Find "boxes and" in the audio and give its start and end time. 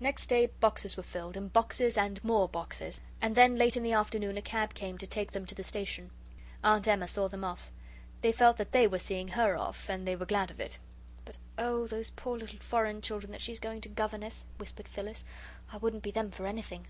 1.52-2.18, 2.48-3.36